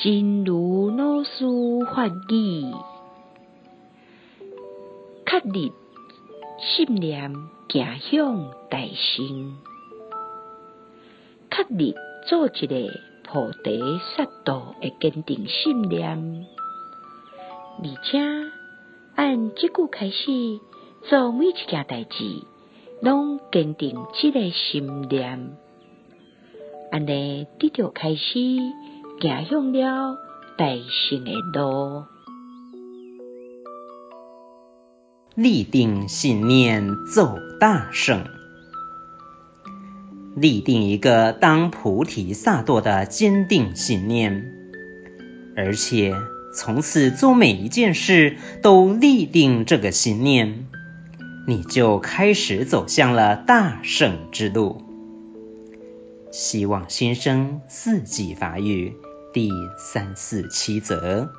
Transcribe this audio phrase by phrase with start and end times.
[0.00, 1.44] 真如老师
[1.92, 2.72] 法语，
[5.26, 5.72] 确立
[6.60, 7.34] 信念，
[7.68, 9.56] 行向大乘，
[11.50, 11.96] 确立
[12.28, 12.92] 做一个
[13.24, 16.46] 菩提萨埵的坚定信念，
[17.82, 18.20] 而且
[19.16, 20.60] 按即句开始
[21.10, 22.44] 做每一件代志，
[23.02, 25.56] 拢坚定这个信念，
[26.92, 28.38] 安尼你就开始
[29.20, 30.16] 行向了
[30.56, 30.66] 大
[31.10, 32.04] 乘的路。
[35.34, 38.24] 立定信念，走大圣。
[40.36, 44.52] 立定一个当菩提萨埵的坚定信念，
[45.56, 46.14] 而且
[46.54, 50.68] 从此做每一件事都立定这个信念，
[51.48, 54.80] 你就开始走向了大圣之路。
[56.30, 58.94] 希望新生四季发育
[59.32, 61.30] 第三四七则。